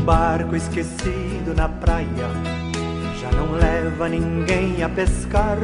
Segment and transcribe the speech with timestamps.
[0.00, 2.28] barco esquecido na praia
[3.20, 5.58] já não leva ninguém a pescar.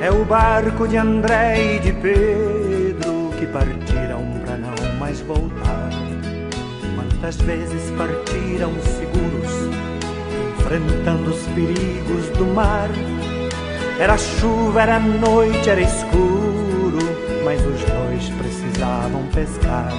[0.00, 5.90] É o barco de André e de Pedro que partiram para não mais voltar.
[6.96, 9.70] Quantas vezes partiram seguros,
[10.58, 12.88] enfrentando os perigos do mar.
[13.98, 16.98] Era chuva, era noite, era escuro,
[17.44, 19.92] mas os dois precisavam pescar.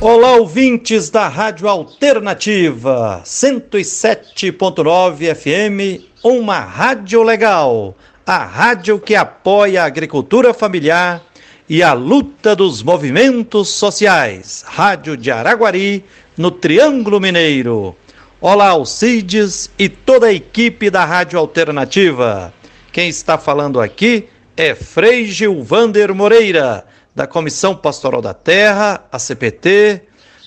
[0.00, 9.86] Olá, ouvintes da Rádio Alternativa 107.9 FM, uma rádio legal, a rádio que apoia a
[9.86, 11.20] agricultura familiar
[11.68, 14.64] e a luta dos movimentos sociais.
[14.68, 16.04] Rádio de Araguari,
[16.36, 17.96] no Triângulo Mineiro.
[18.40, 22.54] Olá, Alcides e toda a equipe da Rádio Alternativa.
[22.92, 26.86] Quem está falando aqui é Frei Gilvander Moreira
[27.18, 30.02] da Comissão Pastoral da Terra, a CPT,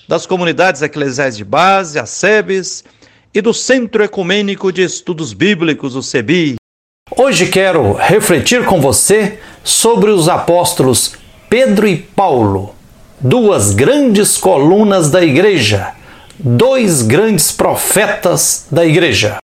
[0.08, 2.82] das comunidades eclesiais de base, a SEBES,
[3.34, 6.54] e do Centro Ecumênico de Estudos Bíblicos, o CEBI.
[7.14, 11.12] Hoje quero refletir com você sobre os apóstolos
[11.50, 12.74] Pedro e Paulo,
[13.20, 15.92] duas grandes colunas da igreja,
[16.38, 19.36] dois grandes profetas da igreja.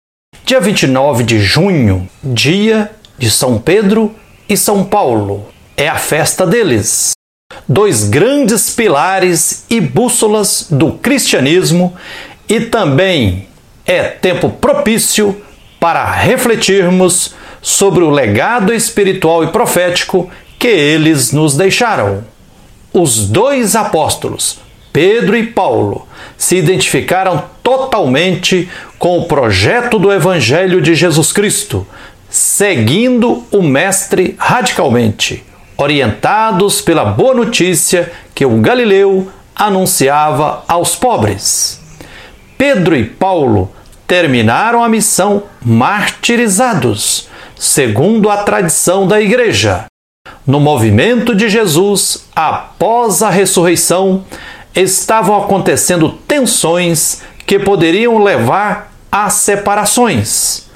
[0.46, 4.14] Dia 29 de junho, dia de São Pedro
[4.48, 7.17] e São Paulo, é a festa deles
[7.66, 11.94] dois grandes pilares e bússolas do cristianismo
[12.48, 13.48] e também
[13.86, 15.36] é tempo propício
[15.80, 22.24] para refletirmos sobre o legado espiritual e profético que eles nos deixaram.
[22.92, 24.58] Os dois apóstolos,
[24.92, 26.06] Pedro e Paulo,
[26.36, 31.86] se identificaram totalmente com o projeto do Evangelho de Jesus Cristo,
[32.28, 35.47] seguindo o Mestre radicalmente
[35.78, 41.80] orientados pela boa notícia que o Galileu anunciava aos pobres.
[42.58, 43.70] Pedro e Paulo
[44.04, 49.84] terminaram a missão martirizados, segundo a tradição da Igreja.
[50.44, 54.24] No movimento de Jesus, após a ressurreição,
[54.74, 60.68] estavam acontecendo tensões que poderiam levar a separações.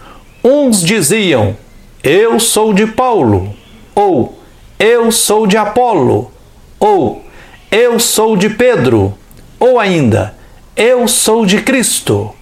[0.44, 1.56] Uns diziam:
[2.04, 3.54] Eu sou de Paulo,
[3.94, 4.41] ou
[4.82, 6.32] eu sou de Apolo,
[6.80, 7.24] ou
[7.70, 9.16] eu sou de Pedro,
[9.60, 10.34] ou ainda,
[10.74, 12.34] eu sou de Cristo.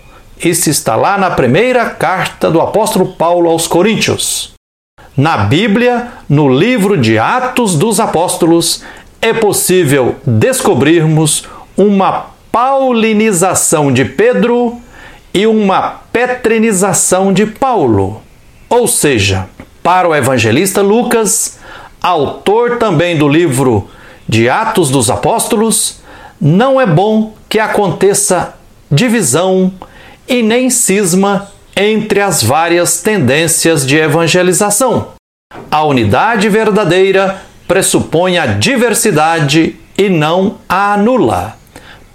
[0.42, 4.54] Isso está lá na primeira carta do apóstolo Paulo aos Coríntios.
[5.14, 8.82] Na Bíblia, no livro de Atos dos Apóstolos,
[9.20, 11.46] é possível descobrirmos
[11.76, 14.80] uma paulinização de Pedro
[15.34, 18.22] e uma petrinização de Paulo.
[18.66, 19.46] Ou seja,
[19.82, 21.59] para o evangelista Lucas,
[22.02, 23.88] autor também do livro
[24.28, 26.00] de Atos dos Apóstolos,
[26.40, 28.54] não é bom que aconteça
[28.90, 29.72] divisão
[30.28, 35.08] e nem cisma entre as várias tendências de evangelização.
[35.70, 41.56] A unidade verdadeira pressupõe a diversidade e não a anula.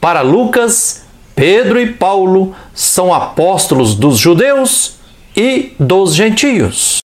[0.01, 1.03] Para Lucas,
[1.35, 4.95] Pedro e Paulo são apóstolos dos judeus
[5.35, 7.04] e dos gentios.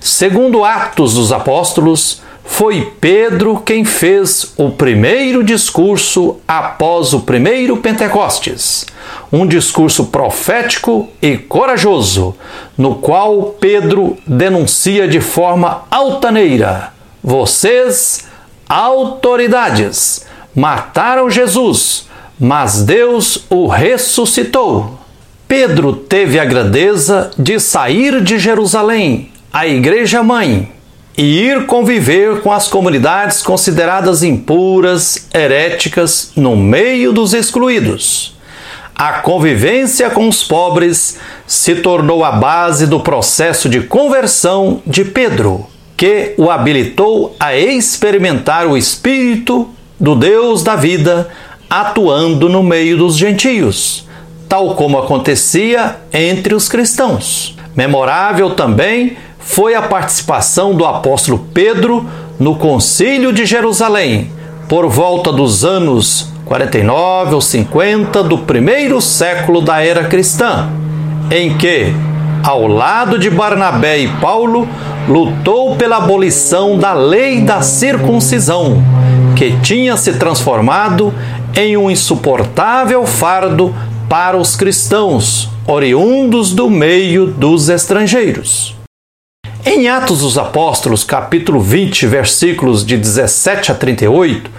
[0.00, 8.84] Segundo Atos dos Apóstolos, foi Pedro quem fez o primeiro discurso após o primeiro Pentecostes,
[9.32, 12.34] um discurso profético e corajoso,
[12.76, 16.92] no qual Pedro denuncia de forma altaneira:
[17.22, 18.24] Vocês,
[18.68, 22.06] autoridades, mataram Jesus,
[22.38, 24.98] mas Deus o ressuscitou.
[25.46, 30.72] Pedro teve a grandeza de sair de Jerusalém a Igreja Mãe
[31.16, 38.34] e ir conviver com as comunidades consideradas impuras, heréticas, no meio dos excluídos.
[38.94, 45.66] A convivência com os pobres se tornou a base do processo de conversão de Pedro,
[45.98, 49.68] que o habilitou a experimentar o Espírito
[50.00, 51.28] do Deus da vida
[51.68, 54.08] atuando no meio dos gentios,
[54.48, 57.54] tal como acontecia entre os cristãos.
[57.74, 62.06] Memorável também foi a participação do apóstolo Pedro
[62.38, 64.30] no Concílio de Jerusalém,
[64.68, 70.68] por volta dos anos 49 ou 50 do primeiro século da era cristã,
[71.30, 71.92] em que,
[72.42, 74.68] ao lado de Barnabé e Paulo,
[75.08, 78.82] lutou pela abolição da lei da circuncisão,
[79.36, 81.12] que tinha se transformado
[81.54, 83.74] em um insuportável fardo
[84.08, 88.81] para os cristãos, oriundos do meio dos estrangeiros.
[89.64, 94.50] Em Atos dos Apóstolos, capítulo 20, versículos de 17 a 38,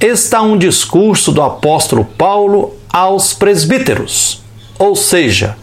[0.00, 4.40] está um discurso do apóstolo Paulo aos presbíteros,
[4.78, 5.56] ou seja,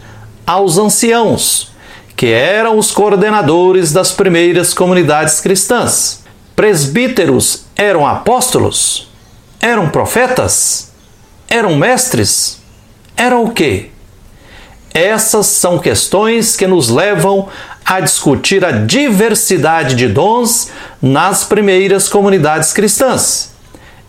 [0.46, 1.72] aos anciãos,
[2.14, 6.22] que eram os coordenadores das primeiras comunidades cristãs.
[6.54, 9.10] Presbíteros eram apóstolos?
[9.62, 10.92] Eram profetas?
[11.48, 12.60] Eram mestres?
[13.16, 13.88] Eram o quê?
[14.92, 17.48] Essas são questões que nos levam
[17.90, 20.70] a discutir a diversidade de dons
[21.02, 23.52] nas primeiras comunidades cristãs.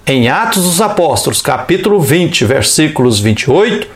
[0.05, 3.87] Em Atos dos Apóstolos, capítulo 20, versículos 28,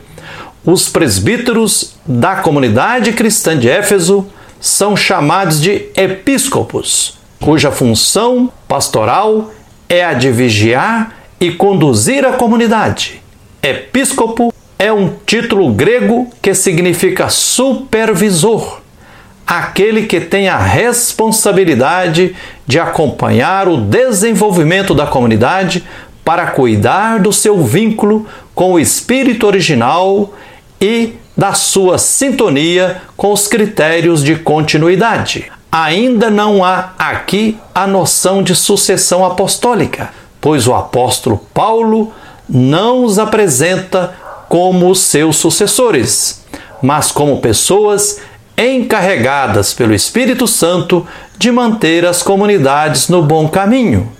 [0.64, 4.26] os presbíteros da comunidade cristã de Éfeso
[4.60, 9.52] são chamados de episcopos, cuja função pastoral
[9.88, 13.22] é a de vigiar e conduzir a comunidade.
[13.62, 18.80] Episcopo é um título grego que significa supervisor,
[19.46, 22.34] aquele que tem a responsabilidade
[22.66, 25.84] de acompanhar o desenvolvimento da comunidade
[26.24, 30.34] para cuidar do seu vínculo com o espírito original
[30.80, 35.52] e da sua sintonia com os critérios de continuidade.
[35.70, 40.10] Ainda não há aqui a noção de sucessão apostólica,
[40.40, 42.12] pois o apóstolo Paulo
[42.48, 44.14] não os apresenta
[44.48, 46.42] como seus sucessores,
[46.82, 48.20] mas como pessoas
[48.56, 51.06] encarregadas pelo Espírito Santo
[51.38, 54.12] de manter as comunidades no bom caminho.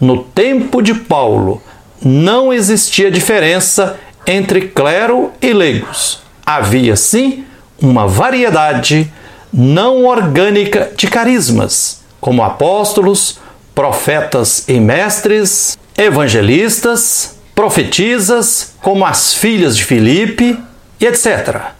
[0.00, 1.62] No tempo de Paulo,
[2.02, 6.20] não existia diferença entre clero e leigos.
[6.44, 7.44] Havia, sim,
[7.80, 9.12] uma variedade
[9.52, 13.38] não orgânica de carismas, como apóstolos,
[13.74, 20.58] profetas e mestres, evangelistas, profetisas, como as filhas de Filipe
[21.04, 21.72] etc.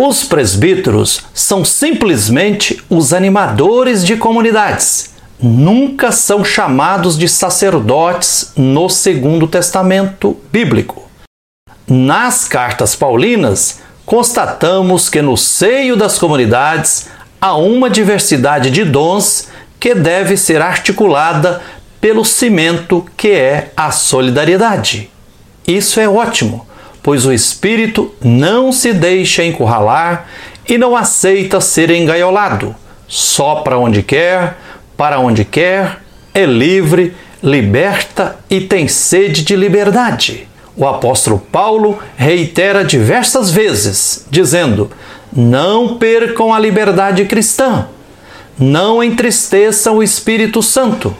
[0.00, 5.10] Os presbíteros são simplesmente os animadores de comunidades.
[5.42, 11.10] Nunca são chamados de sacerdotes no Segundo Testamento bíblico.
[11.84, 17.08] Nas cartas paulinas, constatamos que no seio das comunidades
[17.40, 19.48] há uma diversidade de dons
[19.80, 21.60] que deve ser articulada
[22.00, 25.10] pelo cimento que é a solidariedade.
[25.66, 26.67] Isso é ótimo,
[27.08, 30.28] pois o espírito não se deixa encurralar
[30.68, 32.76] e não aceita ser engaiolado.
[33.06, 34.58] Sopra onde quer,
[34.94, 36.02] para onde quer,
[36.34, 40.46] é livre, liberta e tem sede de liberdade.
[40.76, 44.90] O apóstolo Paulo reitera diversas vezes, dizendo:
[45.32, 47.88] Não percam a liberdade cristã,
[48.58, 51.16] não entristeçam o Espírito Santo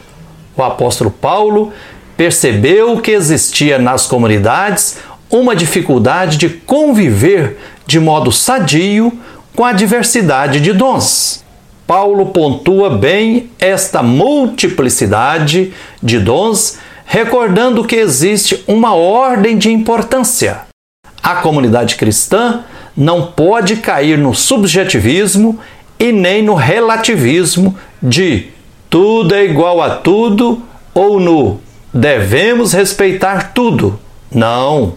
[0.59, 1.71] o apóstolo Paulo
[2.17, 4.97] percebeu que existia nas comunidades
[5.29, 9.11] uma dificuldade de conviver de modo sadio
[9.55, 11.43] com a diversidade de dons.
[11.85, 20.61] Paulo pontua bem esta multiplicidade de dons, recordando que existe uma ordem de importância.
[21.21, 22.63] A comunidade cristã
[22.95, 25.59] não pode cair no subjetivismo
[25.99, 28.47] e nem no relativismo de
[28.89, 30.61] tudo é igual a tudo
[30.93, 31.59] ou no
[31.93, 33.99] devemos respeitar tudo.
[34.31, 34.93] Não.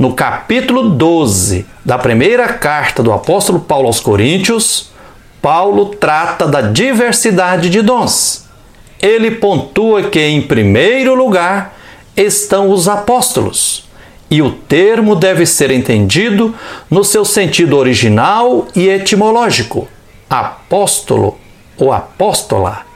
[0.00, 4.88] No capítulo 12 da primeira carta do apóstolo Paulo aos Coríntios,
[5.42, 8.48] Paulo trata da diversidade de dons.
[8.98, 11.76] Ele pontua que, em primeiro lugar,
[12.16, 13.84] estão os apóstolos,
[14.30, 16.54] e o termo deve ser entendido
[16.90, 19.86] no seu sentido original e etimológico.
[20.30, 21.36] Apóstolo
[21.76, 22.86] ou apóstola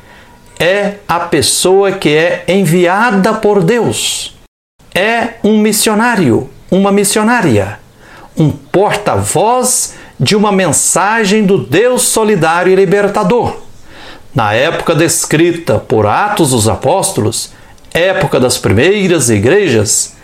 [0.58, 4.34] é a pessoa que é enviada por Deus.
[4.94, 7.78] É um missionário, uma missionária,
[8.36, 13.56] um porta-voz de uma mensagem do Deus solidário e libertador.
[14.34, 17.52] Na época descrita por Atos dos Apóstolos,
[17.92, 20.14] época das primeiras igrejas,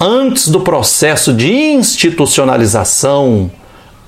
[0.00, 3.50] antes do processo de institucionalização,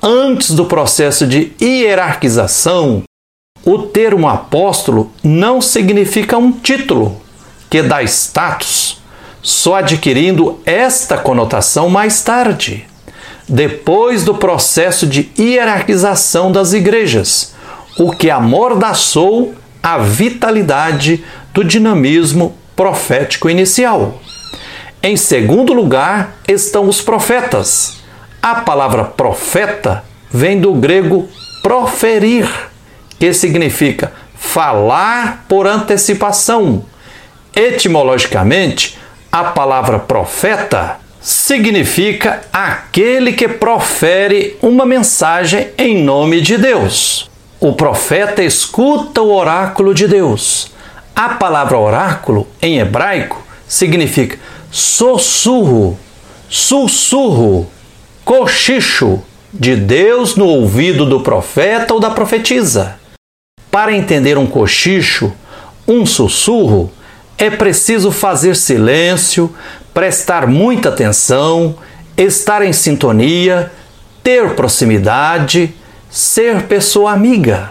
[0.02, 3.04] antes do processo de hierarquização,
[3.64, 7.22] o termo apóstolo não significa um título
[7.70, 9.00] que dá status,
[9.44, 12.86] só adquirindo esta conotação mais tarde,
[13.46, 17.54] depois do processo de hierarquização das igrejas,
[17.98, 21.22] o que amordaçou a vitalidade
[21.52, 24.18] do dinamismo profético inicial.
[25.02, 27.98] Em segundo lugar estão os profetas.
[28.40, 31.28] A palavra profeta vem do grego
[31.62, 32.48] proferir
[33.18, 36.86] que significa falar por antecipação.
[37.54, 38.98] Etimologicamente,
[39.34, 47.28] a palavra profeta significa aquele que profere uma mensagem em nome de Deus.
[47.58, 50.70] O profeta escuta o oráculo de Deus.
[51.16, 54.38] A palavra oráculo em hebraico significa
[54.70, 55.98] sussurro,
[56.48, 57.68] sussurro.
[58.24, 59.20] cochicho
[59.52, 63.00] de Deus no ouvido do profeta ou da profetisa.
[63.68, 65.32] Para entender um cochicho,
[65.88, 66.92] um sussurro,
[67.38, 69.54] é preciso fazer silêncio,
[69.92, 71.76] prestar muita atenção,
[72.16, 73.72] estar em sintonia,
[74.22, 75.74] ter proximidade,
[76.10, 77.70] ser pessoa amiga.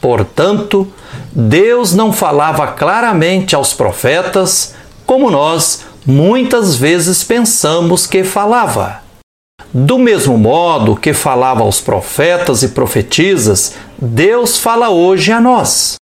[0.00, 0.86] Portanto,
[1.32, 4.74] Deus não falava claramente aos profetas
[5.04, 9.02] como nós muitas vezes pensamos que falava.
[9.72, 15.96] Do mesmo modo que falava aos profetas e profetisas, Deus fala hoje a nós.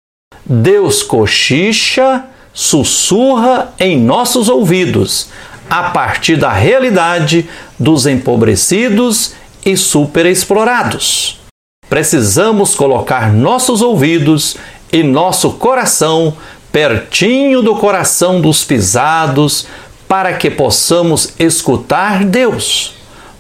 [0.46, 5.28] Deus cochicha, sussurra em nossos ouvidos,
[5.70, 9.34] a partir da realidade dos empobrecidos
[9.66, 11.42] e superexplorados.
[11.90, 14.56] Precisamos colocar nossos ouvidos
[14.92, 16.36] e nosso coração
[16.72, 19.68] pertinho do coração dos pisados
[20.08, 22.94] para que possamos escutar Deus.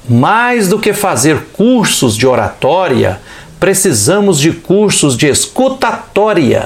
[0.07, 3.19] Mais do que fazer cursos de oratória,
[3.59, 6.65] precisamos de cursos de escutatória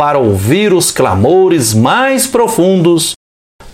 [0.00, 3.12] para ouvir os clamores mais profundos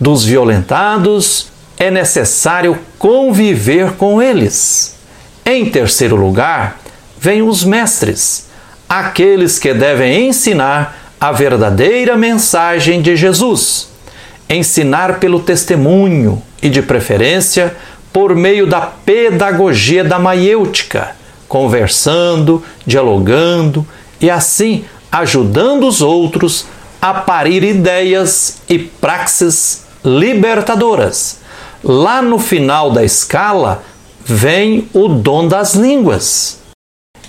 [0.01, 4.97] dos violentados, é necessário conviver com eles.
[5.45, 6.81] Em terceiro lugar,
[7.17, 8.49] vêm os mestres,
[8.89, 13.89] aqueles que devem ensinar a verdadeira mensagem de Jesus.
[14.51, 17.77] Ensinar pelo testemunho e, de preferência,
[18.13, 21.15] por meio da pedagogia da maiêutica,
[21.47, 23.87] conversando, dialogando
[24.21, 24.85] e assim
[25.21, 26.67] ajudando os outros
[27.01, 31.39] a parir ideias e praxes libertadoras.
[31.83, 33.83] Lá no final da escala
[34.25, 36.59] vem o dom das línguas.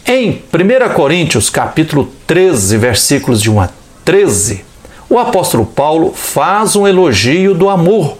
[0.05, 3.69] Em 1 Coríntios capítulo 13, versículos de 1 a
[4.03, 4.65] 13,
[5.09, 8.17] o apóstolo Paulo faz um elogio do amor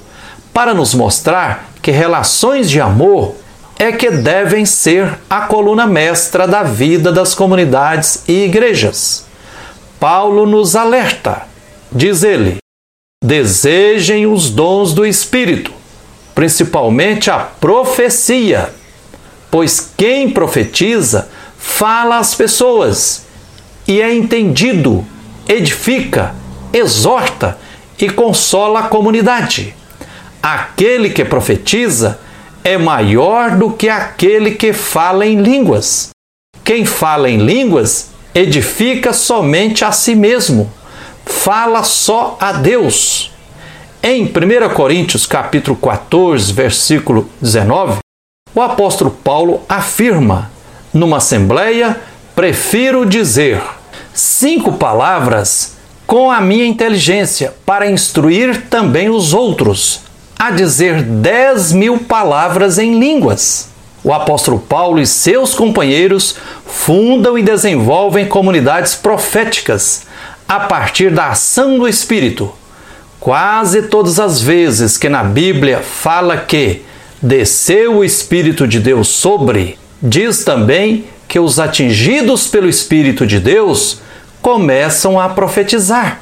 [0.54, 3.36] para nos mostrar que relações de amor
[3.80, 9.27] é que devem ser a coluna mestra da vida das comunidades e igrejas.
[10.00, 11.48] Paulo nos alerta,
[11.92, 12.58] diz ele:
[13.24, 15.72] desejem os dons do Espírito,
[16.36, 18.74] principalmente a profecia,
[19.50, 23.26] pois quem profetiza fala às pessoas
[23.88, 25.06] e é entendido,
[25.48, 26.36] edifica,
[26.72, 27.58] exorta
[28.00, 29.76] e consola a comunidade.
[30.44, 32.20] Aquele que profetiza
[32.64, 36.10] é maior do que aquele que fala em línguas.
[36.64, 40.72] Quem fala em línguas edifica somente a si mesmo,
[41.26, 43.32] fala só a Deus.
[44.02, 48.00] Em 1 Coríntios capítulo 14, versículo 19,
[48.54, 50.52] o apóstolo Paulo afirma:
[50.94, 52.00] numa assembleia,
[52.36, 53.62] prefiro dizer
[54.14, 60.02] cinco palavras com a minha inteligência para instruir também os outros,
[60.40, 63.70] a dizer dez mil palavras em línguas.
[64.08, 70.04] O apóstolo Paulo e seus companheiros fundam e desenvolvem comunidades proféticas
[70.48, 72.54] a partir da ação do Espírito.
[73.20, 76.86] Quase todas as vezes que na Bíblia fala que
[77.22, 84.00] desceu o Espírito de Deus sobre, diz também que os atingidos pelo Espírito de Deus
[84.42, 86.22] começam a profetizar.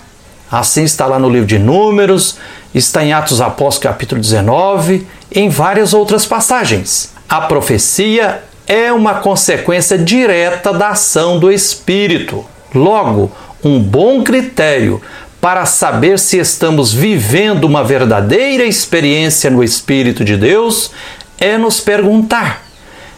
[0.51, 2.39] Assim está lá no livro de Números,
[2.73, 7.13] está em Atos Apóstolos capítulo 19, em várias outras passagens.
[7.27, 12.45] A profecia é uma consequência direta da ação do Espírito.
[12.73, 13.31] Logo,
[13.63, 15.01] um bom critério
[15.41, 20.91] para saber se estamos vivendo uma verdadeira experiência no Espírito de Deus
[21.39, 22.63] é nos perguntar: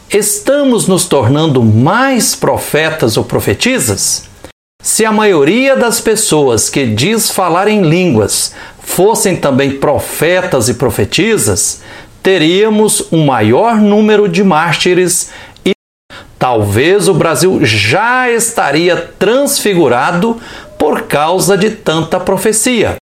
[0.10, 4.24] estamos nos tornando mais profetas ou profetisas?
[4.82, 11.82] Se a maioria das pessoas que diz falar em línguas fossem também profetas e profetisas,
[12.28, 15.30] teríamos um maior número de mártires
[15.66, 15.72] e
[16.38, 20.36] talvez o Brasil já estaria transfigurado
[20.78, 22.98] por causa de tanta profecia.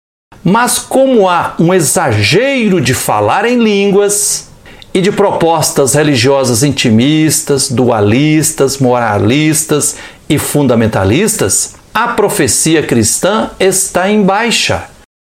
[0.44, 4.50] Mas como há um exagero de falar em línguas
[4.94, 9.96] e de propostas religiosas intimistas, dualistas, moralistas
[10.28, 14.90] e fundamentalistas, a profecia cristã está em baixa.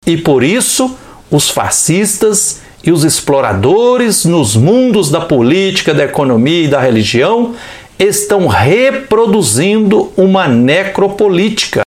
[0.06, 0.94] E por isso,
[1.30, 7.54] os fascistas e os exploradores nos mundos da política, da economia e da religião
[7.98, 11.82] estão reproduzindo uma necropolítica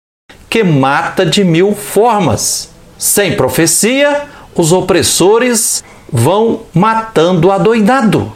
[0.50, 2.70] que mata de mil formas.
[2.98, 4.24] Sem profecia,
[4.56, 8.32] os opressores vão matando adoidado.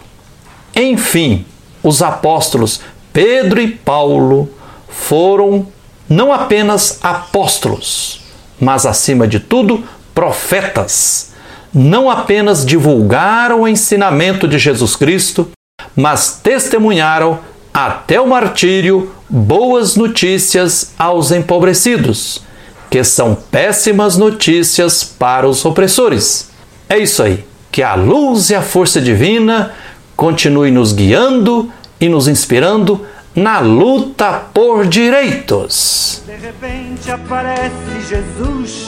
[0.75, 1.45] Enfim,
[1.81, 2.81] os apóstolos
[3.13, 4.49] Pedro e Paulo
[4.87, 5.67] foram
[6.07, 8.21] não apenas apóstolos,
[8.59, 11.30] mas acima de tudo profetas
[11.73, 15.49] não apenas divulgaram o ensinamento de Jesus Cristo,
[15.95, 17.39] mas testemunharam
[17.73, 22.41] até o martírio boas notícias aos empobrecidos,
[22.89, 26.49] que são péssimas notícias para os opressores.
[26.89, 27.45] É isso aí.
[27.71, 29.71] Que a luz e a força divina
[30.15, 36.21] continue nos guiando e nos inspirando na luta por direitos.
[36.25, 38.87] De repente aparece Jesus,